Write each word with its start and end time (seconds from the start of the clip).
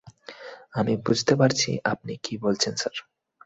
আমি 0.73 0.93
বুঝতে 1.05 1.33
পারছি 1.35 1.69
আপনি 1.83 2.13
কি 2.23 2.33
বলছেন, 2.37 2.73
স্যার। 2.75 2.95